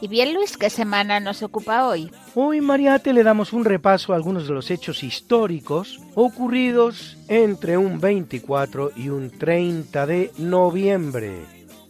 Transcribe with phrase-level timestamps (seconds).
[0.00, 2.10] Y bien, Luis, ¿qué semana nos ocupa hoy?
[2.36, 7.98] Hoy Mariate le damos un repaso a algunos de los hechos históricos ocurridos entre un
[7.98, 11.40] 24 y un 30 de noviembre.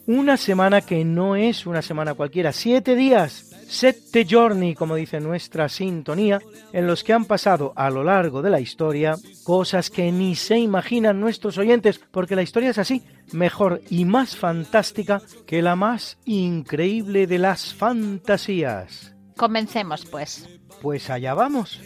[0.06, 5.68] Una semana que no es una semana cualquiera, siete días, sette giorni, como dice nuestra
[5.68, 6.40] sintonía,
[6.72, 10.58] en los que han pasado a lo largo de la historia cosas que ni se
[10.58, 13.02] imaginan nuestros oyentes, porque la historia es así,
[13.32, 19.14] mejor y más fantástica que la más increíble de las fantasías.
[19.36, 20.48] Comencemos, pues.
[20.80, 21.80] Pues allá vamos.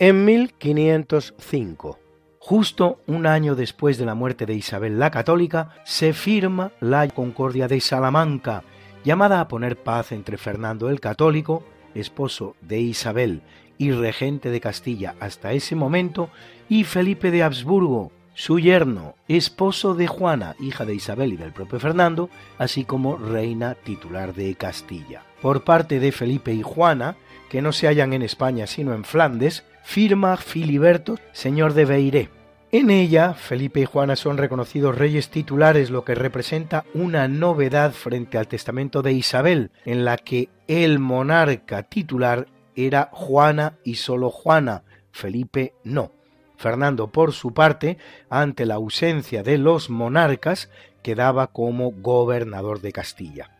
[0.00, 1.98] En 1505,
[2.38, 7.66] justo un año después de la muerte de Isabel la Católica, se firma la Concordia
[7.66, 8.62] de Salamanca,
[9.02, 11.64] llamada a poner paz entre Fernando el Católico,
[11.96, 13.42] esposo de Isabel
[13.76, 16.30] y regente de Castilla hasta ese momento,
[16.68, 21.80] y Felipe de Habsburgo, su yerno, esposo de Juana, hija de Isabel y del propio
[21.80, 25.24] Fernando, así como reina titular de Castilla.
[25.42, 27.16] Por parte de Felipe y Juana,
[27.48, 32.28] que no se hallan en España sino en Flandes, firma Filiberto, señor de Beiré.
[32.72, 38.36] En ella, Felipe y Juana son reconocidos reyes titulares, lo que representa una novedad frente
[38.36, 44.82] al testamento de Isabel, en la que el monarca titular era Juana y solo Juana,
[45.10, 46.12] Felipe no.
[46.58, 47.96] Fernando, por su parte,
[48.28, 50.68] ante la ausencia de los monarcas,
[51.02, 53.57] quedaba como gobernador de Castilla.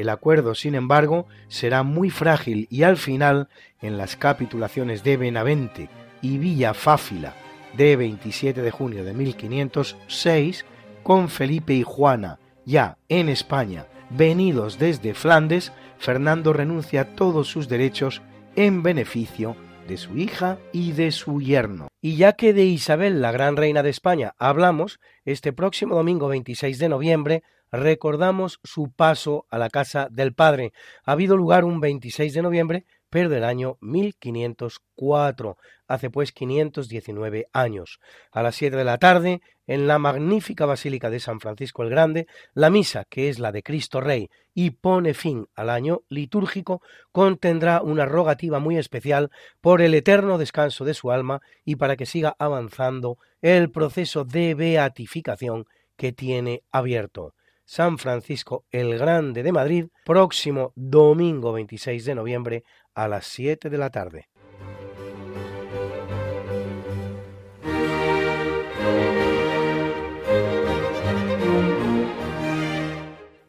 [0.00, 3.50] El acuerdo, sin embargo, será muy frágil y al final,
[3.82, 5.90] en las capitulaciones de Benavente
[6.22, 7.34] y Villa Fáfila
[7.74, 10.64] de 27 de junio de 1506,
[11.02, 17.68] con Felipe y Juana ya en España, venidos desde Flandes, Fernando renuncia a todos sus
[17.68, 18.22] derechos
[18.56, 19.54] en beneficio
[19.86, 21.88] de su hija y de su yerno.
[22.00, 26.78] Y ya que de Isabel, la gran reina de España, hablamos, este próximo domingo 26
[26.78, 27.42] de noviembre
[27.72, 30.72] recordamos su paso a la casa del padre.
[31.04, 35.56] Ha habido lugar un 26 de noviembre, pero del año 1504,
[35.88, 37.98] hace pues 519 años.
[38.30, 42.26] A las 7 de la tarde, en la magnífica Basílica de San Francisco el Grande,
[42.54, 46.82] la misa, que es la de Cristo Rey y pone fin al año litúrgico,
[47.12, 52.06] contendrá una rogativa muy especial por el eterno descanso de su alma y para que
[52.06, 55.66] siga avanzando el proceso de beatificación
[55.96, 57.34] que tiene abierto.
[57.72, 62.64] San Francisco el Grande de Madrid, próximo domingo 26 de noviembre
[62.96, 64.28] a las 7 de la tarde.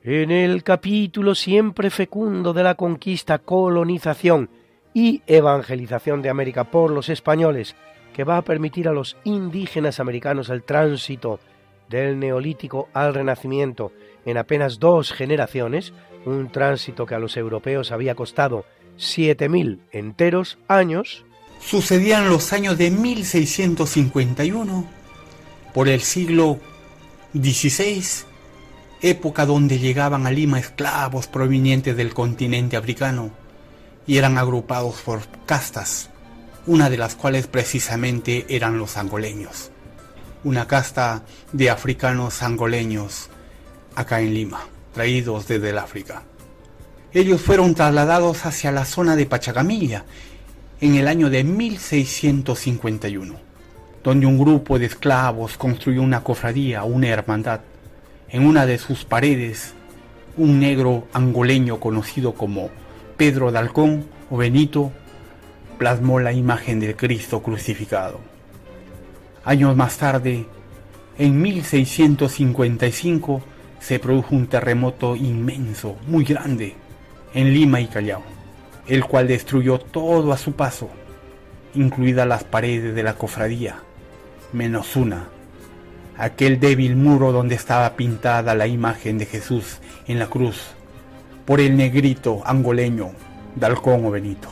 [0.03, 4.51] En el capítulo siempre fecundo de la conquista, colonización
[4.93, 7.75] y evangelización de América por los españoles,
[8.13, 11.39] que va a permitir a los indígenas americanos el tránsito
[11.91, 13.91] del neolítico al renacimiento
[14.25, 15.93] en apenas dos generaciones,
[16.25, 18.65] un tránsito que a los europeos había costado
[18.97, 21.25] 7.000 enteros años,
[21.61, 24.85] Sucedían los años de 1651,
[25.73, 26.59] por el siglo
[27.33, 28.03] XVI,
[29.01, 33.31] época donde llegaban a Lima esclavos provenientes del continente africano
[34.05, 36.09] y eran agrupados por castas,
[36.65, 39.71] una de las cuales precisamente eran los angoleños,
[40.43, 43.29] una casta de africanos angoleños
[43.95, 44.61] acá en Lima,
[44.93, 46.23] traídos desde el África.
[47.13, 50.05] ellos fueron trasladados hacia la zona de Pachacamilla
[50.79, 53.35] en el año de 1651,
[54.03, 57.61] donde un grupo de esclavos construyó una cofradía, una hermandad.
[58.29, 59.73] En una de sus paredes,
[60.37, 62.69] un negro angoleño conocido como
[63.17, 64.91] Pedro Dalcón o Benito
[65.77, 68.19] plasmó la imagen del Cristo crucificado.
[69.43, 70.45] Años más tarde,
[71.17, 73.41] en 1655,
[73.81, 76.75] se produjo un terremoto inmenso, muy grande,
[77.33, 78.21] en Lima y Callao,
[78.87, 80.89] el cual destruyó todo a su paso,
[81.73, 83.79] incluidas las paredes de la cofradía,
[84.53, 85.27] menos una,
[86.15, 90.61] aquel débil muro donde estaba pintada la imagen de Jesús en la cruz,
[91.45, 93.11] por el negrito angoleño
[93.55, 94.49] Dalcón o Benito.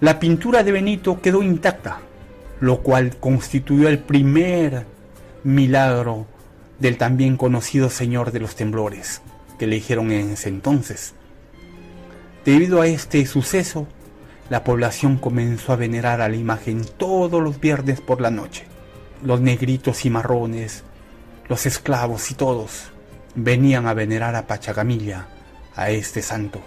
[0.00, 2.00] La pintura de Benito quedó intacta,
[2.60, 4.86] lo cual constituyó el primer
[5.44, 6.26] milagro
[6.78, 9.22] del también conocido Señor de los Temblores,
[9.58, 11.14] que le dijeron en ese entonces.
[12.44, 13.86] Debido a este suceso,
[14.50, 18.66] la población comenzó a venerar a la imagen todos los viernes por la noche.
[19.22, 20.84] Los negritos y marrones,
[21.48, 22.92] los esclavos y todos
[23.34, 25.28] venían a venerar a Pachacamilla,
[25.74, 26.60] a este santo,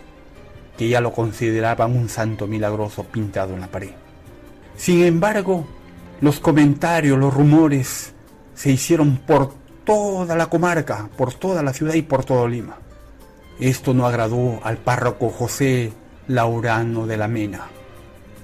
[0.77, 3.91] que ya lo consideraban un santo milagroso pintado en la pared.
[4.77, 5.67] Sin embargo,
[6.21, 8.13] los comentarios, los rumores
[8.53, 9.53] se hicieron por
[9.89, 12.77] toda la comarca, por toda la ciudad y por todo Lima.
[13.59, 15.91] Esto no agradó al párroco José
[16.27, 17.61] Laurano de la Mena,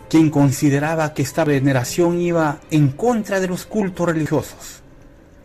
[0.10, 4.82] quien consideraba que esta veneración iba en contra de los cultos religiosos.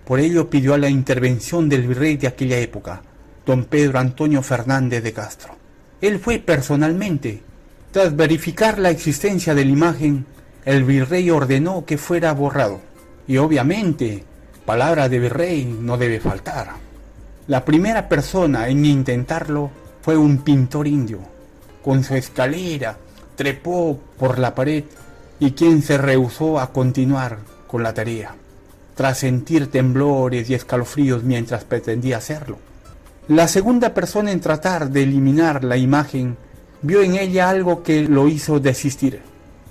[0.06, 3.02] Por ello pidió la intervención del virrey de aquella época,
[3.44, 5.54] don Pedro Antonio Fernández de Castro.
[6.00, 7.42] Él fue personalmente.
[7.90, 10.24] Tras verificar la existencia de la imagen,
[10.64, 12.80] el virrey ordenó que fuera borrado.
[13.28, 14.24] Y obviamente
[14.64, 16.68] palabra de virrey no debe faltar.
[17.46, 19.70] La primera persona en intentarlo
[20.02, 21.18] fue un pintor indio.
[21.82, 22.96] Con su escalera
[23.34, 24.84] trepó por la pared
[25.38, 28.34] y quien se rehusó a continuar con la tarea,
[28.94, 32.58] tras sentir temblores y escalofríos mientras pretendía hacerlo.
[33.28, 36.36] La segunda persona en tratar de eliminar la imagen
[36.82, 39.20] vio en ella algo que lo hizo desistir.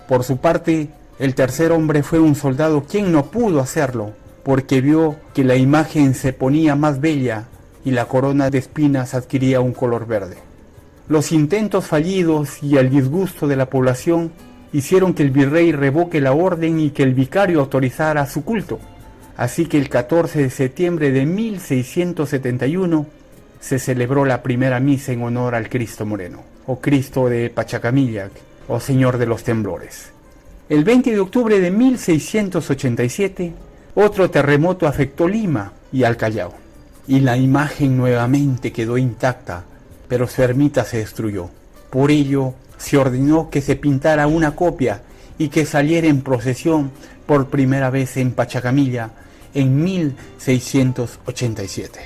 [0.07, 0.89] Por su parte,
[1.19, 4.13] el tercer hombre fue un soldado quien no pudo hacerlo
[4.50, 7.46] porque vio que la imagen se ponía más bella
[7.86, 10.38] y la corona de espinas adquiría un color verde.
[11.07, 14.31] Los intentos fallidos y el disgusto de la población
[14.74, 18.80] hicieron que el virrey revoque la orden y que el vicario autorizara su culto.
[19.38, 23.06] Así que el 14 de septiembre de 1671
[23.60, 28.31] se celebró la primera misa en honor al Cristo Moreno, o Cristo de Pachacamillac,
[28.68, 30.12] o Señor de los Temblores.
[30.69, 33.69] El 20 de octubre de 1687
[34.01, 36.54] otro terremoto afectó Lima y al Callao,
[37.06, 39.66] y la imagen nuevamente quedó intacta,
[40.07, 41.50] pero su ermita se destruyó.
[41.90, 45.01] Por ello, se ordenó que se pintara una copia
[45.38, 46.92] y que saliera en procesión
[47.25, 49.10] por primera vez en Pachacamilla
[49.54, 52.00] en 1687.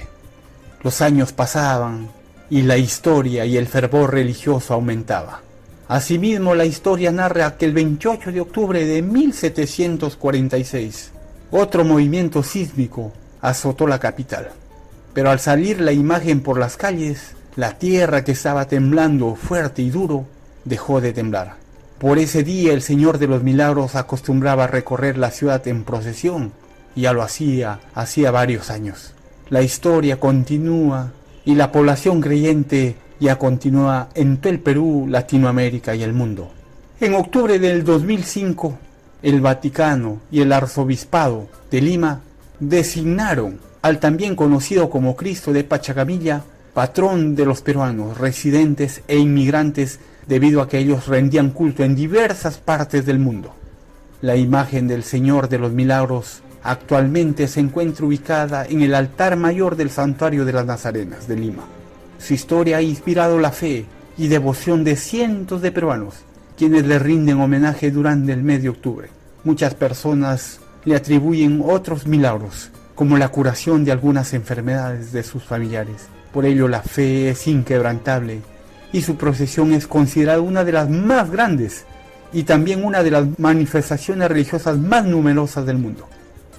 [0.81, 2.10] Los años pasaban
[2.50, 5.42] y la historia y el fervor religioso aumentaba.
[5.88, 11.12] Asimismo, la historia narra que el 28 de octubre de 1746
[11.56, 14.50] otro movimiento sísmico azotó la capital.
[15.14, 19.92] Pero al salir la imagen por las calles, la tierra que estaba temblando fuerte y
[19.92, 20.26] duro
[20.66, 21.58] dejó de temblar.
[22.00, 26.52] Por ese día el Señor de los Milagros acostumbraba a recorrer la ciudad en procesión,
[26.95, 29.14] y ya lo hacía hacía varios años.
[29.52, 31.12] La historia continúa
[31.45, 36.52] y la población creyente ya continúa en todo el Perú, Latinoamérica y el mundo.
[37.00, 38.76] En octubre del 2005,
[39.23, 42.21] el Vaticano y el Arzobispado de Lima
[42.59, 49.99] designaron al también conocido como Cristo de Pachacamilla patrón de los peruanos, residentes e inmigrantes
[50.27, 53.53] debido a que ellos rendían culto en diversas partes del mundo.
[54.21, 59.75] La imagen del Señor de los Milagros actualmente se encuentra ubicada en el altar mayor
[59.75, 61.63] del Santuario de las Nazarenas de Lima.
[62.19, 63.85] Su historia ha inspirado la fe
[64.18, 66.15] y devoción de cientos de peruanos
[66.57, 69.10] quienes le rinden homenaje durante el mes de octubre.
[69.44, 76.07] Muchas personas le atribuyen otros milagros, como la curación de algunas enfermedades de sus familiares.
[76.31, 78.42] Por ello la fe es inquebrantable
[78.92, 81.86] y su procesión es considerada una de las más grandes
[82.31, 86.07] y también una de las manifestaciones religiosas más numerosas del mundo.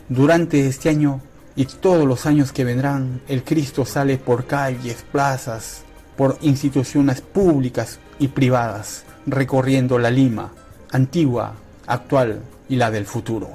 [0.09, 1.21] Durante este año
[1.57, 5.83] y todos los años que vendrán, el Cristo sale por calles, plazas,
[6.17, 10.53] por instituciones públicas y privadas, recorriendo la Lima,
[10.91, 11.55] antigua,
[11.87, 13.51] actual y la del futuro.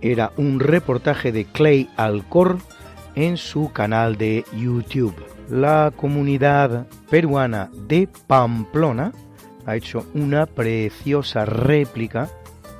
[0.00, 2.58] Era un reportaje de Clay Alcor
[3.14, 5.14] en su canal de YouTube.
[5.48, 9.12] La comunidad peruana de Pamplona
[9.66, 12.28] ha hecho una preciosa réplica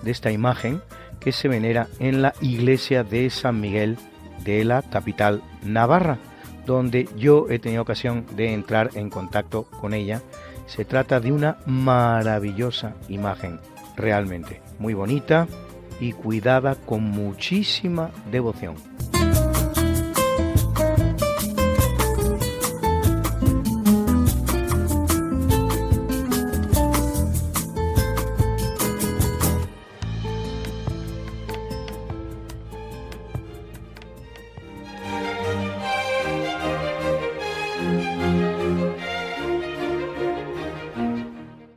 [0.02, 0.82] de esta imagen
[1.20, 3.96] que se venera en la iglesia de San Miguel
[4.44, 6.18] de la capital Navarra,
[6.66, 10.22] donde yo he tenido ocasión de entrar en contacto con ella.
[10.66, 13.60] Se trata de una maravillosa imagen,
[13.96, 15.46] realmente muy bonita
[16.00, 18.74] y cuidada con muchísima devoción.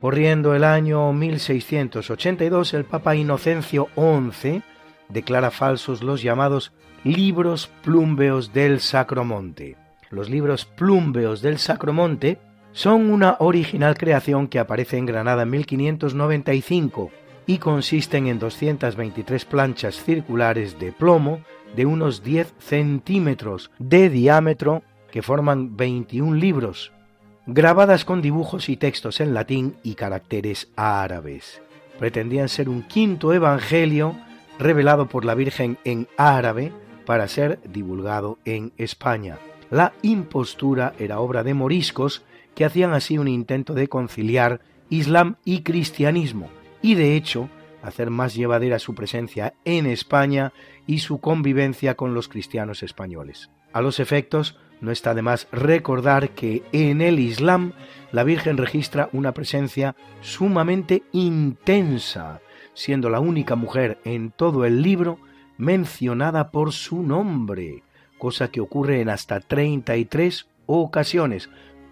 [0.08, 4.62] Corriendo el año 1682, el Papa Inocencio XI
[5.10, 6.72] declara falsos los llamados
[7.04, 9.76] libros plúmbeos del Sacromonte.
[10.10, 12.40] Los libros plúmbeos del Sacromonte
[12.72, 17.12] son una original creación que aparece en Granada en 1595
[17.46, 21.42] y consisten en 223 planchas circulares de plomo
[21.76, 26.94] de unos 10 centímetros de diámetro que forman 21 libros,
[27.48, 31.62] grabadas con dibujos y textos en latín y caracteres árabes.
[31.98, 34.18] Pretendían ser un quinto evangelio
[34.60, 36.74] revelado por la Virgen en árabe
[37.06, 39.40] para ser divulgado en España.
[39.72, 42.24] La impostura era obra de moriscos
[42.54, 46.50] que hacían así un intento de conciliar Islam y cristianismo
[46.82, 47.50] y de hecho
[47.82, 50.52] hacer más llevadera su presencia en España
[50.86, 53.50] y su convivencia con los cristianos españoles.
[53.72, 57.74] A los efectos, no está de más recordar que en el Islam
[58.12, 62.42] la Virgen registra una presencia sumamente intensa,
[62.74, 65.20] siendo la única mujer en todo el libro
[65.58, 67.84] mencionada por su nombre,
[68.18, 71.50] cosa que ocurre en hasta 33 ocasiones,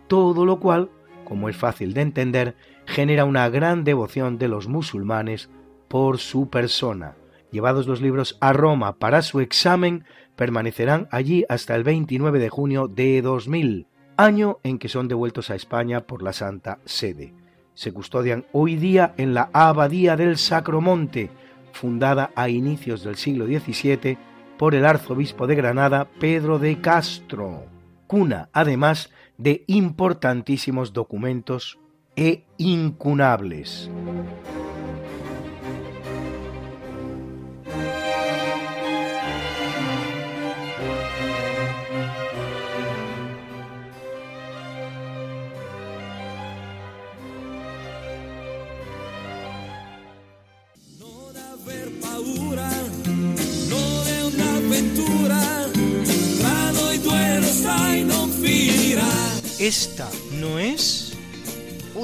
[0.08, 0.90] todo lo cual,
[1.26, 5.50] como es fácil de entender, genera una gran devoción de los musulmanes
[5.88, 7.16] por su persona.
[7.52, 12.88] Llevados los libros a Roma para su examen, permanecerán allí hasta el 29 de junio
[12.88, 13.88] de 2000,
[14.18, 17.34] año en que son devueltos a España por la Santa Sede.
[17.74, 21.30] Se custodian hoy día en la Abadía del Sacromonte,
[21.74, 24.18] fundada a inicios del siglo XVII
[24.58, 27.66] por el arzobispo de Granada Pedro de Castro,
[28.08, 31.78] cuna además de importantísimos documentos
[32.16, 33.90] e incunables.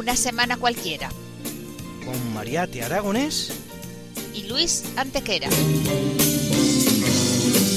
[0.01, 1.10] Una semana cualquiera.
[2.03, 3.53] Con Mariate Aragonés
[4.34, 5.48] y Luis Antequera.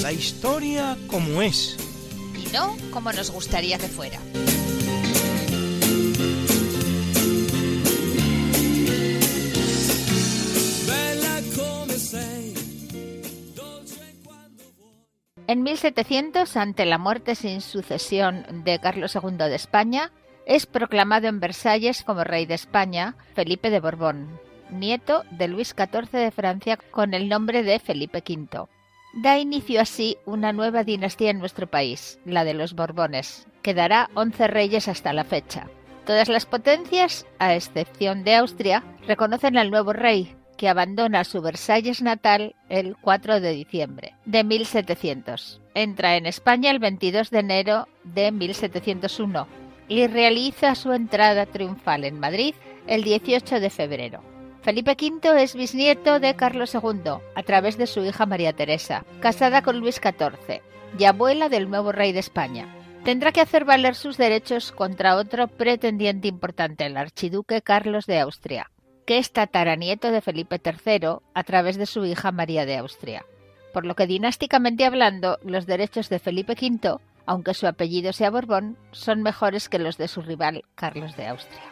[0.00, 1.76] La historia como es.
[2.34, 4.18] Y no como nos gustaría que fuera.
[15.46, 20.10] En 1700, ante la muerte sin sucesión de Carlos II de España,
[20.46, 26.10] es proclamado en Versalles como rey de España Felipe de Borbón, nieto de Luis XIV
[26.10, 28.66] de Francia con el nombre de Felipe V.
[29.14, 34.10] Da inicio así una nueva dinastía en nuestro país, la de los Borbones, que dará
[34.14, 35.68] 11 reyes hasta la fecha.
[36.04, 42.02] Todas las potencias, a excepción de Austria, reconocen al nuevo rey, que abandona su Versalles
[42.02, 45.60] natal el 4 de diciembre de 1700.
[45.74, 52.18] Entra en España el 22 de enero de 1701 y realiza su entrada triunfal en
[52.18, 52.54] Madrid
[52.86, 54.22] el 18 de febrero.
[54.62, 59.60] Felipe V es bisnieto de Carlos II a través de su hija María Teresa, casada
[59.62, 60.62] con Luis XIV
[60.98, 62.74] y abuela del nuevo rey de España.
[63.04, 68.70] Tendrá que hacer valer sus derechos contra otro pretendiente importante, el archiduque Carlos de Austria,
[69.04, 73.26] que es tataranieto de Felipe III a través de su hija María de Austria.
[73.74, 78.76] Por lo que dinásticamente hablando, los derechos de Felipe V, aunque su apellido sea Borbón,
[78.92, 81.62] son mejores que los de su rival Carlos de Austria.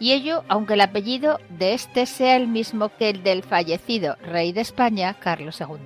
[0.00, 4.52] Y ello aunque el apellido de este sea el mismo que el del fallecido rey
[4.52, 5.76] de España, Carlos II.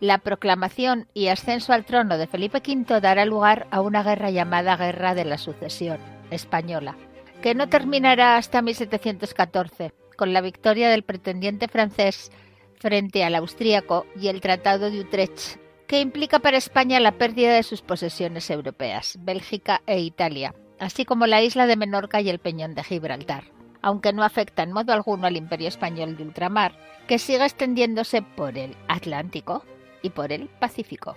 [0.00, 4.76] La proclamación y ascenso al trono de Felipe V dará lugar a una guerra llamada
[4.76, 5.98] Guerra de la Sucesión
[6.30, 6.96] Española,
[7.40, 12.32] que no terminará hasta 1714, con la victoria del pretendiente francés
[12.80, 15.61] frente al austríaco y el Tratado de Utrecht,
[15.92, 21.26] que implica para España la pérdida de sus posesiones europeas, Bélgica e Italia, así como
[21.26, 23.44] la isla de Menorca y el Peñón de Gibraltar,
[23.82, 26.72] aunque no afecta en modo alguno al imperio español de ultramar,
[27.06, 29.66] que sigue extendiéndose por el Atlántico
[30.00, 31.14] y por el Pacífico.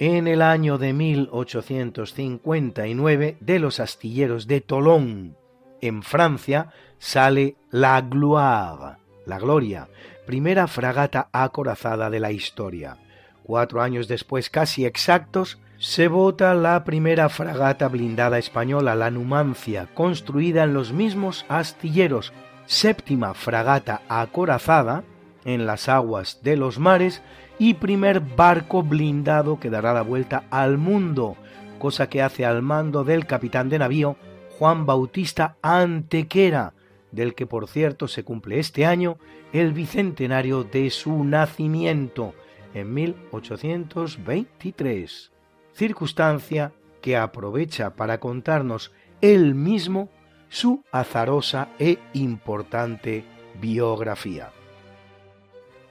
[0.00, 5.36] En el año de 1859, de los astilleros de Tolón,
[5.82, 9.90] en Francia, sale la Gloire, la Gloria,
[10.24, 12.96] primera fragata acorazada de la historia.
[13.42, 20.64] Cuatro años después, casi exactos, se vota la primera fragata blindada española, la Numancia, construida
[20.64, 22.32] en los mismos astilleros,
[22.64, 25.04] séptima fragata acorazada
[25.44, 27.22] en las aguas de los mares
[27.58, 31.36] y primer barco blindado que dará la vuelta al mundo,
[31.78, 34.16] cosa que hace al mando del capitán de navío
[34.58, 36.74] Juan Bautista Antequera,
[37.12, 39.18] del que por cierto se cumple este año
[39.52, 42.34] el bicentenario de su nacimiento
[42.74, 45.30] en 1823,
[45.72, 50.08] circunstancia que aprovecha para contarnos él mismo
[50.48, 53.24] su azarosa e importante
[53.60, 54.50] biografía.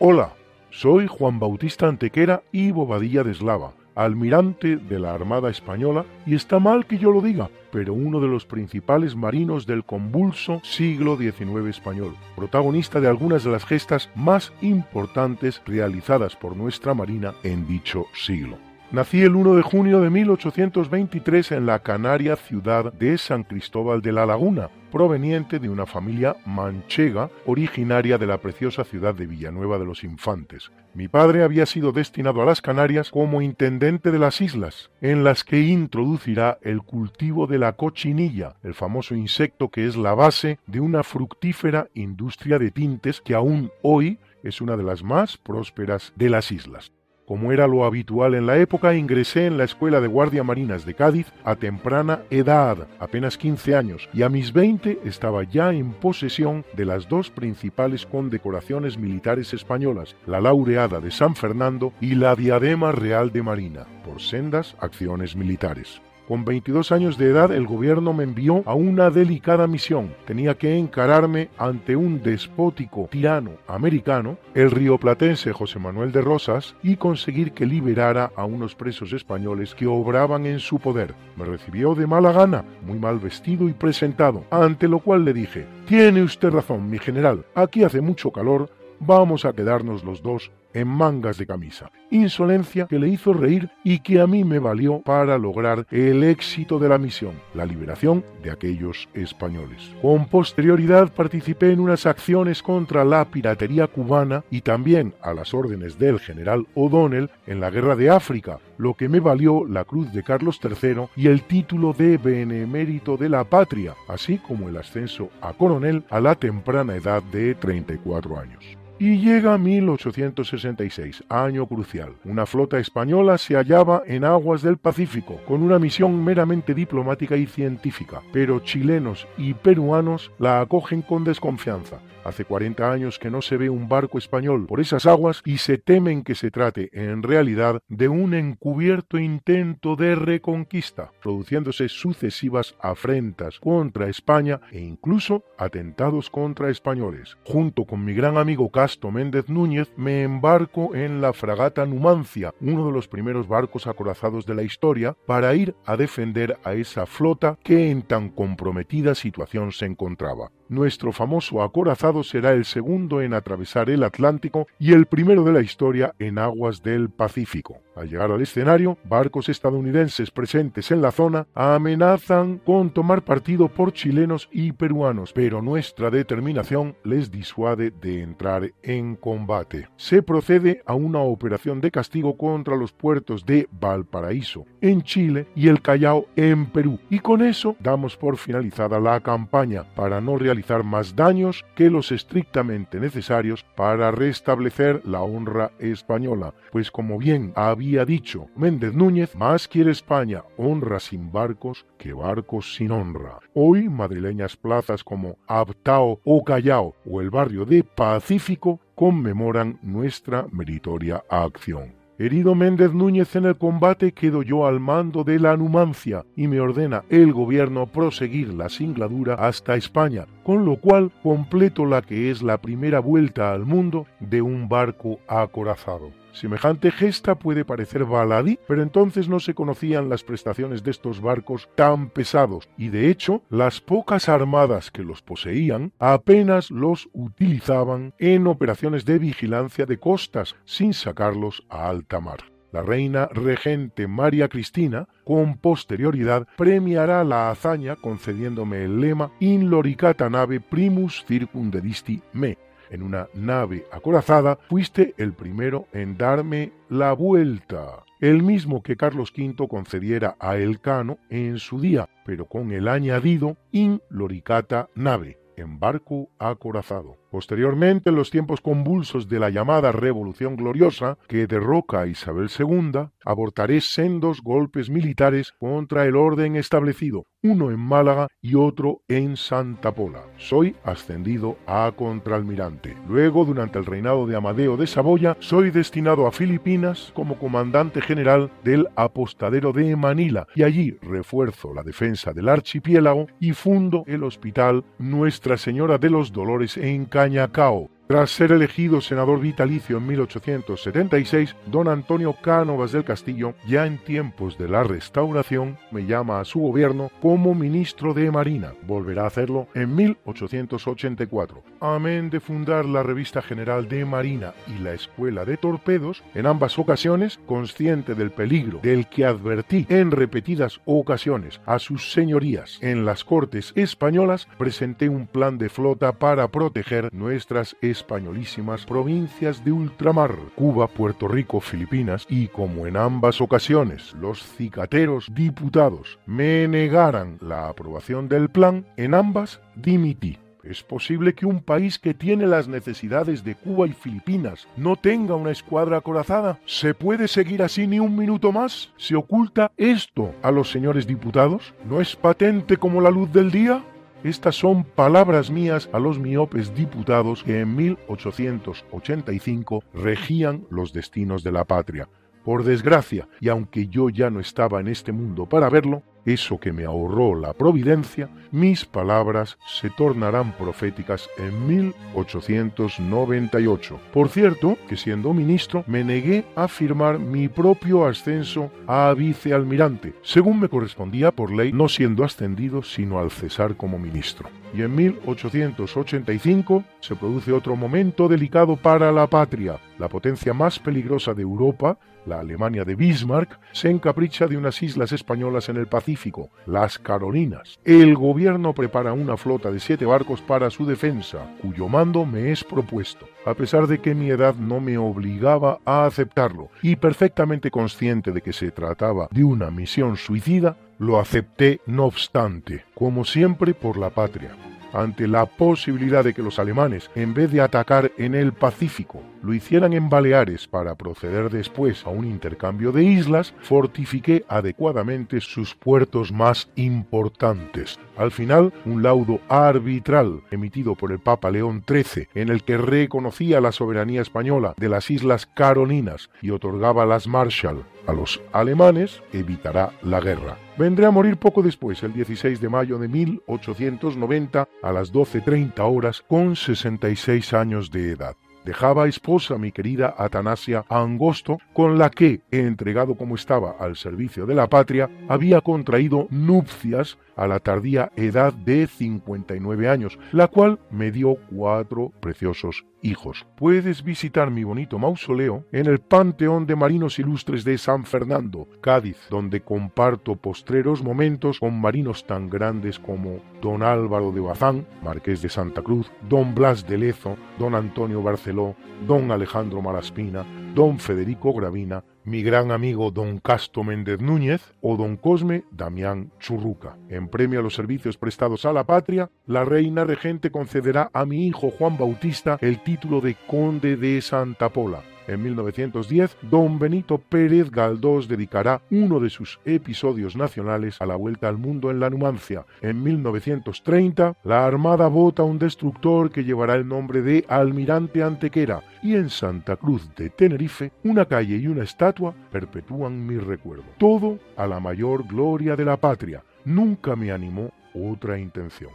[0.01, 0.31] Hola,
[0.69, 6.57] soy Juan Bautista Antequera y Bobadilla de Eslava, almirante de la Armada Española, y está
[6.57, 11.67] mal que yo lo diga, pero uno de los principales marinos del convulso siglo XIX
[11.67, 18.05] español, protagonista de algunas de las gestas más importantes realizadas por nuestra Marina en dicho
[18.13, 18.68] siglo.
[18.91, 24.12] Nací el 1 de junio de 1823 en la canaria ciudad de San Cristóbal de
[24.12, 29.86] la Laguna, proveniente de una familia manchega originaria de la preciosa ciudad de Villanueva de
[29.86, 30.71] los Infantes.
[30.95, 35.43] Mi padre había sido destinado a las Canarias como intendente de las islas, en las
[35.43, 40.80] que introducirá el cultivo de la cochinilla, el famoso insecto que es la base de
[40.80, 46.32] una fructífera industria de tintes que aún hoy es una de las más prósperas de
[46.32, 46.91] las islas.
[47.29, 50.95] Como era lo habitual en la época, ingresé en la Escuela de Guardia Marinas de
[50.95, 56.65] Cádiz a temprana edad, apenas 15 años, y a mis 20 estaba ya en posesión
[56.73, 62.93] de las dos principales condecoraciones militares españolas, la laureada de San Fernando y la diadema
[62.93, 66.01] real de Marina, por sendas acciones militares.
[66.29, 70.13] Con 22 años de edad el gobierno me envió a una delicada misión.
[70.27, 76.97] Tenía que encararme ante un despótico tirano americano, el rioplatense José Manuel de Rosas, y
[76.97, 81.15] conseguir que liberara a unos presos españoles que obraban en su poder.
[81.35, 85.65] Me recibió de mala gana, muy mal vestido y presentado, ante lo cual le dije,
[85.87, 90.88] Tiene usted razón, mi general, aquí hace mucho calor, vamos a quedarnos los dos en
[90.88, 91.91] mangas de camisa.
[92.12, 96.79] Insolencia que le hizo reír y que a mí me valió para lograr el éxito
[96.79, 99.91] de la misión, la liberación de aquellos españoles.
[100.01, 105.99] Con posterioridad participé en unas acciones contra la piratería cubana y también a las órdenes
[105.99, 110.23] del general O'Donnell en la guerra de África, lo que me valió la cruz de
[110.23, 115.53] Carlos III y el título de benemérito de la patria, así como el ascenso a
[115.53, 118.78] coronel a la temprana edad de 34 años.
[119.01, 122.15] Y llega 1866, año crucial.
[122.25, 127.45] Una flota española se hallaba en aguas del Pacífico, con una misión meramente diplomática y
[127.45, 132.01] científica, pero chilenos y peruanos la acogen con desconfianza.
[132.23, 135.77] Hace 40 años que no se ve un barco español por esas aguas y se
[135.77, 143.60] temen que se trate en realidad de un encubierto intento de reconquista, produciéndose sucesivas afrentas
[143.60, 147.38] contra España e incluso atentados contra españoles.
[147.45, 152.86] Junto con mi gran amigo Casto Méndez Núñez me embarco en la fragata Numancia, uno
[152.86, 157.58] de los primeros barcos acorazados de la historia, para ir a defender a esa flota
[157.63, 160.51] que en tan comprometida situación se encontraba.
[160.69, 165.62] Nuestro famoso acorazado será el segundo en atravesar el Atlántico y el primero de la
[165.62, 167.82] historia en aguas del Pacífico.
[167.99, 173.91] Al llegar al escenario, barcos estadounidenses presentes en la zona amenazan con tomar partido por
[173.91, 179.89] chilenos y peruanos, pero nuestra determinación les disuade de entrar en combate.
[179.97, 185.67] Se procede a una operación de castigo contra los puertos de Valparaíso en Chile y
[185.67, 186.99] el Callao en Perú.
[187.09, 192.13] Y con eso damos por finalizada la campaña para no realizar más daños que los
[192.13, 196.53] estrictamente necesarios para restablecer la honra española.
[196.71, 202.75] Pues como bien había dicho Méndez Núñez, más quiere España honra sin barcos que barcos
[202.75, 203.39] sin honra.
[203.54, 211.23] Hoy madrileñas plazas como Abtao o Callao o el barrio de Pacífico conmemoran nuestra meritoria
[211.30, 211.99] acción.
[212.19, 216.60] Herido Méndez Núñez en el combate, quedo yo al mando de la Numancia y me
[216.60, 222.43] ordena el gobierno proseguir la singladura hasta España, con lo cual completo la que es
[222.43, 226.12] la primera vuelta al mundo de un barco acorazado.
[226.39, 231.67] Semejante gesta puede parecer baladí, pero entonces no se conocían las prestaciones de estos barcos
[231.75, 238.47] tan pesados y de hecho las pocas armadas que los poseían apenas los utilizaban en
[238.47, 242.39] operaciones de vigilancia de costas sin sacarlos a alta mar.
[242.71, 250.30] La reina regente María Cristina, con posterioridad, premiará la hazaña concediéndome el lema In loricata
[250.30, 252.58] nave primus circundedisti me,
[252.89, 258.04] en una nave acorazada, fuiste el primero en darme la vuelta.
[258.19, 263.58] El mismo que Carlos V concediera a Elcano en su día, pero con el añadido
[263.71, 267.18] in loricata nave, en barco acorazado.
[267.31, 273.09] Posteriormente, en los tiempos convulsos de la llamada Revolución Gloriosa, que derroca a Isabel II,
[273.23, 279.93] abortaré sendos golpes militares contra el orden establecido, uno en Málaga y otro en Santa
[279.93, 280.23] Pola.
[280.37, 282.95] Soy ascendido a contraalmirante.
[283.07, 288.51] Luego, durante el reinado de Amadeo de Saboya, soy destinado a Filipinas como comandante general
[288.63, 294.83] del apostadero de Manila y allí refuerzo la defensa del archipiélago y fundo el hospital
[294.97, 301.88] Nuestra Señora de los Dolores en Кань-Акау, tras ser elegido senador vitalicio en 1876, don
[301.88, 307.12] Antonio Cánovas del Castillo, ya en tiempos de la restauración, me llama a su gobierno
[307.22, 308.74] como ministro de Marina.
[308.88, 311.63] Volverá a hacerlo en 1884.
[311.82, 316.80] Amén de fundar la Revista General de Marina y la Escuela de Torpedos, en ambas
[316.80, 323.24] ocasiones, consciente del peligro del que advertí en repetidas ocasiones a sus señorías en las
[323.24, 330.88] Cortes españolas, presenté un plan de flota para proteger nuestras españolísimas provincias de ultramar, Cuba,
[330.88, 338.29] Puerto Rico, Filipinas, y como en ambas ocasiones los cicateros diputados me negaran la aprobación
[338.29, 340.38] del plan, en ambas dimití.
[340.63, 345.35] ¿Es posible que un país que tiene las necesidades de Cuba y Filipinas no tenga
[345.35, 346.59] una escuadra acorazada?
[346.65, 348.91] ¿Se puede seguir así ni un minuto más?
[348.97, 351.73] ¿Se oculta esto a los señores diputados?
[351.85, 353.83] ¿No es patente como la luz del día?
[354.23, 361.53] Estas son palabras mías a los miopes diputados que en 1885 regían los destinos de
[361.53, 362.10] la patria.
[362.43, 366.71] Por desgracia, y aunque yo ya no estaba en este mundo para verlo, eso que
[366.71, 373.99] me ahorró la providencia, mis palabras se tornarán proféticas en 1898.
[374.13, 380.59] Por cierto, que siendo ministro me negué a firmar mi propio ascenso a vicealmirante, según
[380.59, 384.49] me correspondía por ley, no siendo ascendido sino al cesar como ministro.
[384.73, 389.79] Y en 1885 se produce otro momento delicado para la patria.
[389.97, 395.12] La potencia más peligrosa de Europa, la Alemania de Bismarck, se encapricha de unas islas
[395.12, 397.79] españolas en el Pacífico, las Carolinas.
[397.84, 402.63] El gobierno prepara una flota de siete barcos para su defensa, cuyo mando me es
[402.63, 408.32] propuesto, a pesar de que mi edad no me obligaba a aceptarlo, y perfectamente consciente
[408.32, 413.97] de que se trataba de una misión suicida, lo acepté no obstante, como siempre por
[413.97, 414.51] la patria
[414.93, 419.54] ante la posibilidad de que los alemanes, en vez de atacar en el Pacífico, lo
[419.54, 426.32] hicieran en Baleares para proceder después a un intercambio de islas, fortifiqué adecuadamente sus puertos
[426.32, 427.99] más importantes.
[428.19, 433.62] Al final, un laudo arbitral emitido por el Papa León XIII, en el que reconocía
[433.62, 439.93] la soberanía española de las Islas Carolinas y otorgaba las Marshall a los alemanes, evitará
[440.01, 440.58] la guerra.
[440.77, 446.21] Vendré a morir poco después, el 16 de mayo de 1890, a las 12.30 horas,
[446.21, 448.36] con 66 años de edad.
[448.65, 454.55] Dejaba esposa mi querida Atanasia Angosto, con la que, entregado como estaba al servicio de
[454.55, 461.10] la patria, había contraído nupcias a la tardía edad de 59 años, la cual me
[461.10, 463.47] dio cuatro preciosos hijos.
[463.56, 469.17] Puedes visitar mi bonito mausoleo en el Panteón de Marinos Ilustres de San Fernando, Cádiz,
[469.30, 475.47] donde comparto postreros momentos con marinos tan grandes como don Álvaro de Bazán, marqués de
[475.47, 478.75] Santa Cruz, don Blas de Lezo, don Antonio Barceló,
[479.08, 485.17] don Alejandro Malaspina, don Federico Gravina, mi gran amigo don Casto Méndez Núñez o don
[485.17, 486.95] Cosme Damián Churruca.
[487.09, 491.47] En premio a los servicios prestados a la patria, la reina regente concederá a mi
[491.47, 497.69] hijo Juan Bautista el título de conde de Santa Pola en 1910, don Benito Pérez
[497.69, 502.65] Galdós dedicará uno de sus episodios nacionales a la vuelta al mundo en la Numancia.
[502.81, 509.15] En 1930, la Armada vota un destructor que llevará el nombre de Almirante Antequera y
[509.15, 513.85] en Santa Cruz de Tenerife, una calle y una estatua perpetúan mi recuerdo.
[513.97, 516.43] Todo a la mayor gloria de la patria.
[516.65, 518.91] Nunca me animó otra intención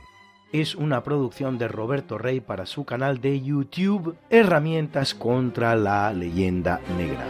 [0.54, 6.80] es una producción de Roberto Rey para su canal de YouTube Herramientas contra la leyenda
[6.96, 7.26] negra.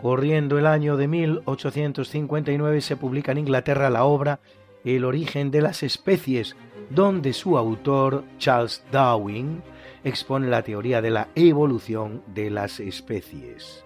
[0.00, 4.38] Corriendo el año de 1859 se publica en Inglaterra la obra
[4.84, 6.54] El origen de las especies,
[6.90, 9.64] donde su autor, Charles Darwin,
[10.04, 13.84] expone la teoría de la evolución de las especies.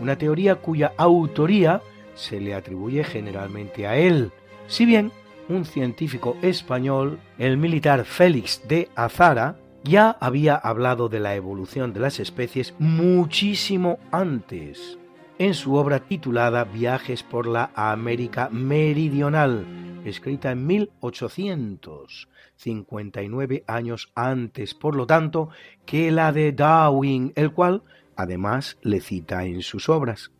[0.00, 1.80] Una teoría cuya autoría
[2.14, 4.32] se le atribuye generalmente a él,
[4.66, 5.12] si bien
[5.48, 11.98] un científico español, el militar Félix de Azara, ya había hablado de la evolución de
[12.00, 14.98] las especies muchísimo antes,
[15.38, 19.64] en su obra titulada Viajes por la América Meridional,
[20.04, 25.48] escrita en 1859 años antes, por lo tanto,
[25.84, 27.82] que la de Darwin, el cual
[28.14, 30.30] además le cita en sus obras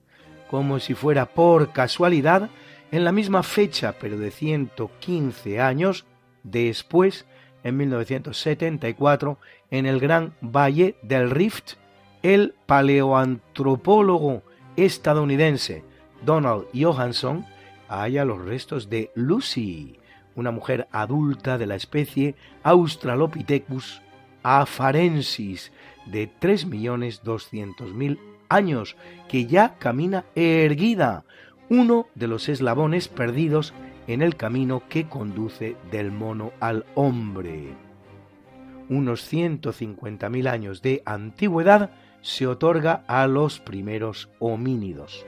[0.53, 2.51] como si fuera por casualidad,
[2.91, 6.05] en la misma fecha, pero de 115 años
[6.43, 7.25] después,
[7.65, 9.39] en 1974,
[9.71, 11.77] en el Gran Valle del Rift,
[12.23, 14.43] el paleoantropólogo
[14.77, 15.85] estadounidense
[16.23, 17.47] Donald Johansson
[17.89, 19.99] halla los restos de Lucy,
[20.37, 24.03] una mujer adulta de la especie Australopithecus
[24.43, 25.73] afarensis
[26.05, 28.97] de 3.200.000 años,
[29.29, 31.25] que ya camina erguida,
[31.69, 33.73] uno de los eslabones perdidos
[34.07, 37.75] en el camino que conduce del mono al hombre.
[38.89, 45.25] Unos 150.000 años de antigüedad se otorga a los primeros homínidos.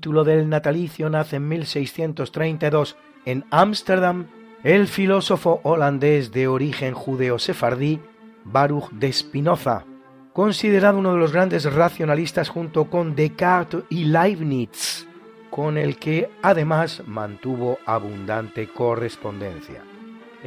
[0.00, 4.28] Capítulo del natalicio nace en 1632 en Ámsterdam
[4.64, 8.00] el filósofo holandés de origen judeo-sefardí
[8.44, 9.84] Baruch de Spinoza,
[10.32, 15.06] considerado uno de los grandes racionalistas junto con Descartes y Leibniz,
[15.50, 19.82] con el que además mantuvo abundante correspondencia.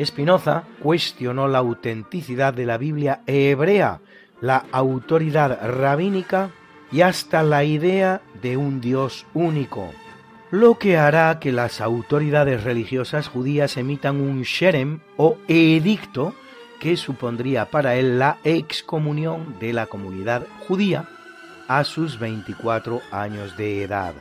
[0.03, 4.01] Spinoza cuestionó la autenticidad de la Biblia hebrea,
[4.41, 6.49] la autoridad rabínica
[6.93, 9.89] y hasta la idea de un Dios único,
[10.51, 16.35] lo que hará que las autoridades religiosas judías emitan un sherem o edicto
[16.79, 21.09] que supondría para él la excomunión de la comunidad judía
[21.67, 24.13] a sus 24 años de edad.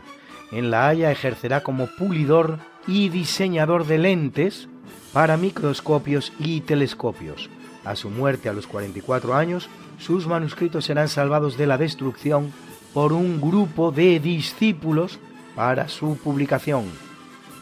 [0.50, 4.68] En La Haya ejercerá como pulidor y diseñador de lentes,
[5.12, 7.50] para microscopios y telescopios.
[7.85, 9.68] A su muerte a los 44 años,
[10.02, 12.52] sus manuscritos serán salvados de la destrucción
[12.92, 15.20] por un grupo de discípulos
[15.54, 16.84] para su publicación,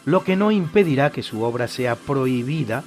[0.06, 2.82] lo que no impedirá que su obra sea prohibida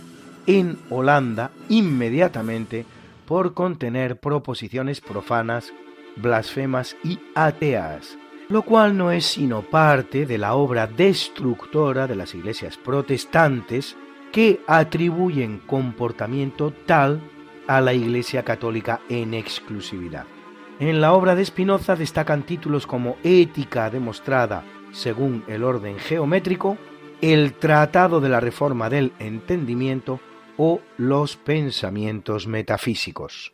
[0.47, 2.85] en Holanda inmediatamente
[3.27, 5.71] por contener proposiciones profanas,
[6.15, 8.17] blasfemas y ateas,
[8.49, 13.95] lo cual no es sino parte de la obra destructora de las iglesias protestantes
[14.31, 17.21] que atribuyen comportamiento tal
[17.67, 20.25] a la Iglesia Católica en exclusividad.
[20.79, 26.77] En la obra de Spinoza destacan títulos como Ética demostrada según el orden geométrico,
[27.21, 30.19] el Tratado de la Reforma del Entendimiento
[30.57, 33.53] o los pensamientos metafísicos.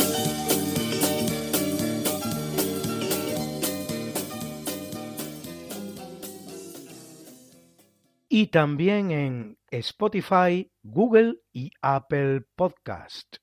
[8.33, 13.40] Y también en Spotify, Google y Apple Podcast.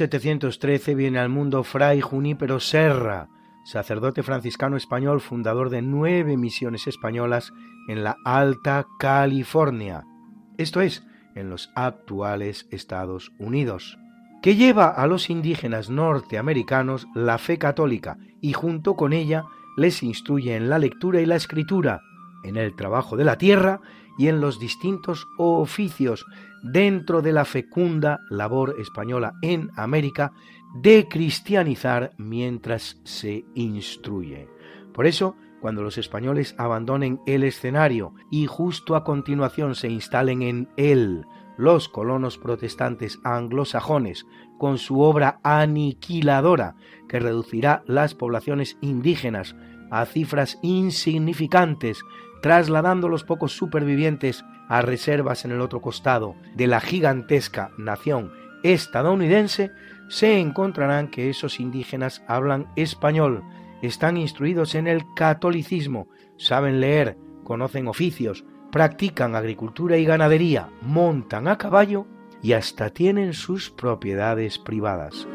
[0.00, 3.28] 1713 viene al mundo Fray Junípero Serra,
[3.64, 7.52] sacerdote franciscano español fundador de nueve misiones españolas
[7.88, 10.04] en la Alta California,
[10.56, 13.98] esto es, en los actuales Estados Unidos,
[14.40, 19.44] que lleva a los indígenas norteamericanos la fe católica y junto con ella
[19.76, 22.00] les instruye en la lectura y la escritura,
[22.44, 23.82] en el trabajo de la tierra
[24.18, 26.24] y en los distintos oficios
[26.62, 30.32] dentro de la fecunda labor española en América
[30.74, 34.48] de cristianizar mientras se instruye.
[34.92, 40.68] Por eso, cuando los españoles abandonen el escenario y justo a continuación se instalen en
[40.76, 41.24] él
[41.56, 44.26] los colonos protestantes anglosajones
[44.58, 46.74] con su obra aniquiladora
[47.08, 49.54] que reducirá las poblaciones indígenas
[49.90, 52.02] a cifras insignificantes
[52.42, 59.72] trasladando los pocos supervivientes a reservas en el otro costado de la gigantesca nación estadounidense,
[60.08, 63.42] se encontrarán que esos indígenas hablan español,
[63.80, 71.58] están instruidos en el catolicismo, saben leer, conocen oficios, practican agricultura y ganadería, montan a
[71.58, 72.06] caballo
[72.40, 75.26] y hasta tienen sus propiedades privadas.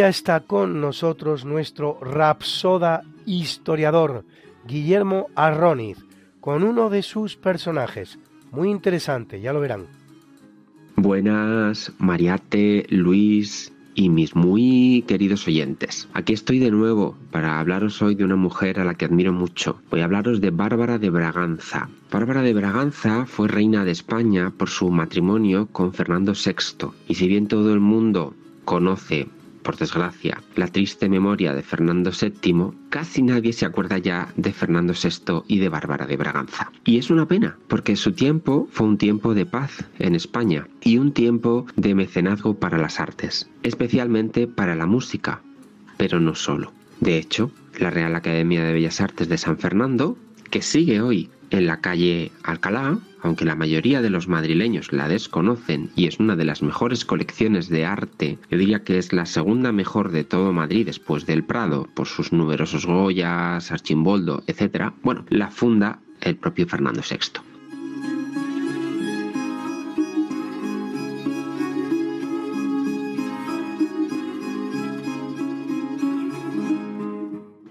[0.00, 4.24] Ya está con nosotros nuestro rapsoda historiador,
[4.66, 5.98] Guillermo Arroniz,
[6.40, 8.18] con uno de sus personajes.
[8.50, 9.88] Muy interesante, ya lo verán.
[10.96, 16.08] Buenas, Mariate, Luis y mis muy queridos oyentes.
[16.14, 19.82] Aquí estoy de nuevo para hablaros hoy de una mujer a la que admiro mucho.
[19.90, 21.90] Voy a hablaros de Bárbara de Braganza.
[22.10, 26.88] Bárbara de Braganza fue reina de España por su matrimonio con Fernando VI.
[27.06, 28.34] Y si bien todo el mundo
[28.64, 29.28] conoce
[29.62, 34.92] por desgracia, la triste memoria de Fernando VII, casi nadie se acuerda ya de Fernando
[34.92, 36.70] VI y de Bárbara de Braganza.
[36.84, 40.98] Y es una pena, porque su tiempo fue un tiempo de paz en España y
[40.98, 45.42] un tiempo de mecenazgo para las artes, especialmente para la música,
[45.96, 46.72] pero no solo.
[47.00, 50.18] De hecho, la Real Academia de Bellas Artes de San Fernando,
[50.50, 55.90] que sigue hoy en la calle Alcalá, aunque la mayoría de los madrileños la desconocen
[55.94, 59.72] y es una de las mejores colecciones de arte, yo diría que es la segunda
[59.72, 64.92] mejor de todo Madrid después del Prado, por sus numerosos Goyas, Archimboldo, etc.
[65.02, 67.40] Bueno, la funda el propio Fernando VI.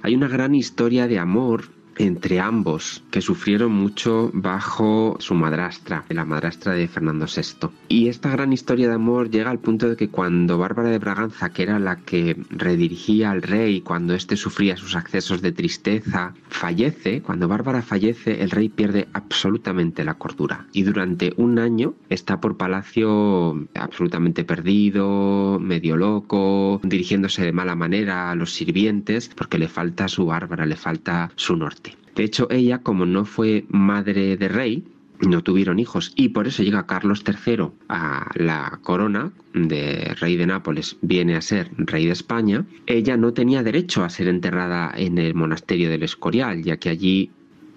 [0.01, 6.23] Hay una gran historia de amor entre ambos, que sufrieron mucho bajo su madrastra, la
[6.23, 7.69] madrastra de Fernando VI.
[7.89, 11.49] Y esta gran historia de amor llega al punto de que cuando Bárbara de Braganza,
[11.49, 17.21] que era la que redirigía al rey cuando éste sufría sus accesos de tristeza, fallece,
[17.21, 20.67] cuando Bárbara fallece, el rey pierde absolutamente la cordura.
[20.71, 28.31] Y durante un año está por palacio absolutamente perdido, medio loco, dirigiéndose de mala manera
[28.31, 31.88] a los sirvientes, porque le falta su Bárbara, le falta su norte.
[32.19, 34.83] De hecho, ella, como no fue madre de rey,
[35.25, 40.45] no tuvieron hijos y por eso llega Carlos III a la corona de rey de
[40.45, 45.17] Nápoles, viene a ser rey de España, ella no tenía derecho a ser enterrada en
[45.17, 47.31] el monasterio del Escorial, ya que allí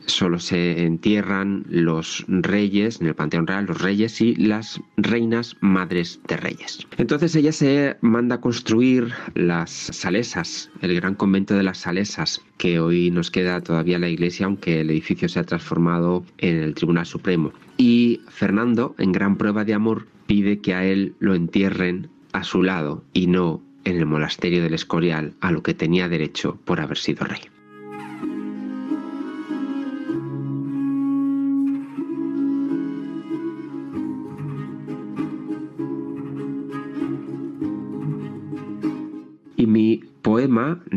[0.06, 6.20] solo se entierran los reyes, en el Panteón Real, los reyes y las reinas madres
[6.28, 6.86] de reyes.
[6.96, 12.80] Entonces ella se manda a construir las salesas, el gran convento de las salesas, que
[12.80, 17.06] hoy nos queda todavía la iglesia, aunque el edificio se ha transformado en el Tribunal
[17.06, 17.52] Supremo.
[17.76, 22.62] Y Fernando, en gran prueba de amor, pide que a él lo entierren a su
[22.62, 26.98] lado y no en el monasterio del Escorial, a lo que tenía derecho por haber
[26.98, 27.40] sido rey.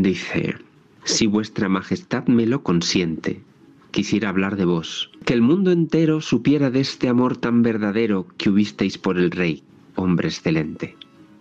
[0.06, 0.56] Dice,
[1.04, 3.42] si vuestra majestad me lo consiente,
[3.90, 8.52] quisiera hablar de vos, que el mundo entero supiera de este amor tan verdadero que
[8.52, 9.64] hubisteis por el rey,
[9.96, 10.96] hombre excelente.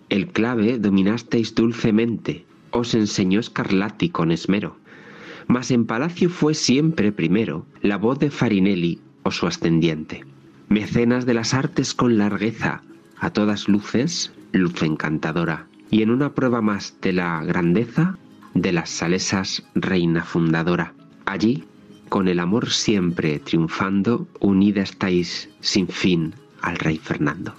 [0.09, 4.79] El clave dominasteis dulcemente, os enseñó Scarlatti con esmero,
[5.47, 10.25] mas en palacio fue siempre primero la voz de Farinelli o su ascendiente.
[10.71, 12.83] Mecenas de las artes con largueza,
[13.19, 18.17] a todas luces, luz encantadora y en una prueba más de la grandeza
[18.55, 20.95] de las salesas reina fundadora.
[21.27, 21.65] Allí,
[22.09, 27.55] con el amor siempre triunfando, unida estáis sin fin al rey Fernando.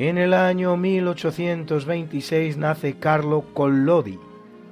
[0.00, 4.18] En el año 1826 nace Carlo Collodi,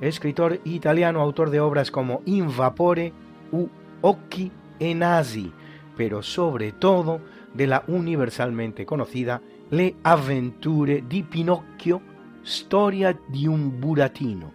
[0.01, 3.13] escritor italiano, autor de obras como In Vapore
[3.53, 3.69] u
[4.01, 5.53] Occhi e Nasi,
[5.99, 7.21] pero sobre todo
[7.53, 12.01] de la universalmente conocida Le avventure di Pinocchio,
[12.43, 14.55] storia di un buratino,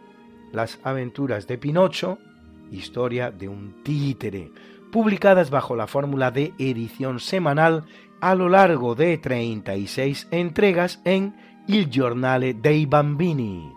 [0.54, 2.18] Las aventuras de Pinocho,
[2.72, 4.52] historia de un títere,
[4.92, 7.84] publicadas bajo la fórmula de edición semanal
[8.24, 11.36] a lo largo de 36 entregas en
[11.68, 13.74] Il Giornale dei Bambini,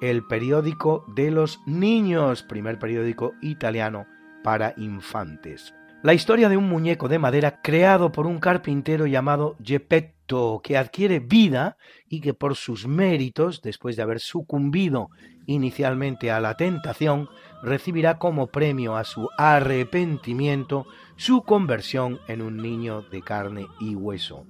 [0.00, 4.06] el periódico de los niños, primer periódico italiano
[4.44, 5.74] para infantes.
[6.04, 11.18] La historia de un muñeco de madera creado por un carpintero llamado Geppetto, que adquiere
[11.18, 11.76] vida
[12.08, 15.10] y que por sus méritos, después de haber sucumbido
[15.46, 17.28] inicialmente a la tentación,
[17.64, 20.86] recibirá como premio a su arrepentimiento
[21.20, 24.46] su conversión en un niño de carne y hueso.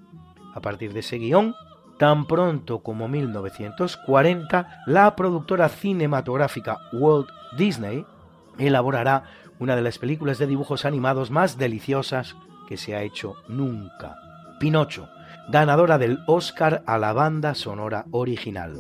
[0.54, 1.56] A partir de ese guion,
[1.98, 8.06] tan pronto como 1940, la productora cinematográfica Walt Disney
[8.56, 9.24] elaborará
[9.58, 12.36] una de las películas de dibujos animados más deliciosas
[12.68, 14.14] que se ha hecho nunca.
[14.60, 15.08] Pinocho,
[15.48, 18.74] ganadora del Oscar a la banda sonora original.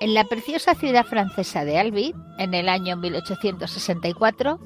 [0.00, 4.60] En la preciosa ciudad francesa de Albi, en el año 1864,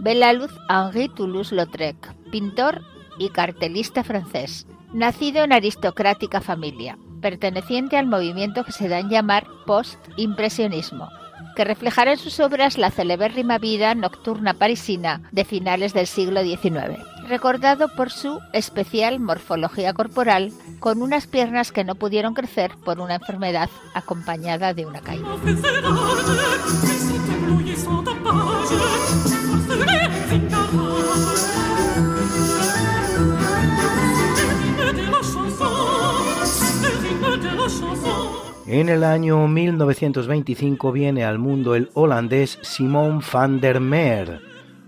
[0.00, 2.82] ve la luz Henri Toulouse-Lautrec, pintor
[3.18, 9.46] y cartelista francés, nacido en aristocrática familia, perteneciente al movimiento que se da en llamar
[9.66, 11.08] post-impresionismo,
[11.56, 16.98] que reflejará en sus obras la celebérrima vida nocturna parisina de finales del siglo XIX,
[17.28, 23.16] recordado por su especial morfología corporal, con unas piernas que no pudieron crecer por una
[23.16, 25.28] enfermedad acompañada de una caída.
[38.72, 44.40] En el año 1925 viene al mundo el holandés Simon van der Meer,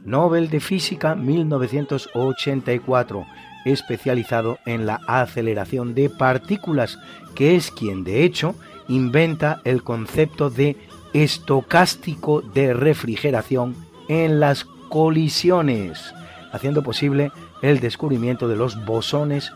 [0.07, 3.27] Nobel de Física 1984,
[3.67, 6.99] especializado en la aceleración de partículas,
[7.35, 8.55] que es quien de hecho
[8.89, 10.79] inventa el concepto de
[11.13, 13.77] estocástico de refrigeración
[14.09, 16.15] en las colisiones,
[16.53, 19.53] haciendo posible el descubrimiento de los bosones